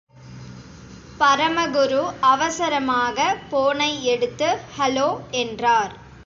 பரமகுரு 1.19 1.99
அவசரமாக 2.21 3.17
போனை 3.49 4.03
எடுத்து 4.05 4.49
ஹலோ! 4.77 5.09
என்றார். 5.31 5.93